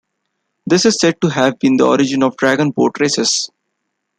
This 0.65 0.85
is 0.87 0.97
said 0.99 1.21
to 1.21 1.27
have 1.29 1.59
been 1.59 1.77
the 1.77 1.85
origin 1.85 2.23
of 2.23 2.35
dragon 2.35 2.71
boat 2.71 2.99
races. 2.99 3.51